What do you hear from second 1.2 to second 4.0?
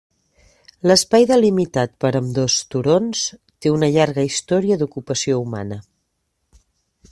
delimitat per ambdós turons té una